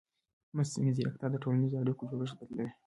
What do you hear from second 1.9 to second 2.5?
جوړښت